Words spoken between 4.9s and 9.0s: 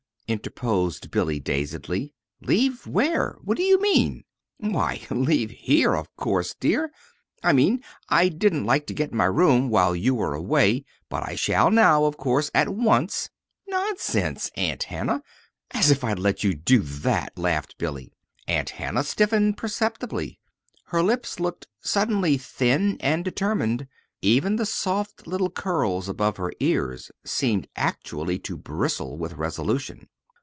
leave here, of course, dear. I mean. I didn't like to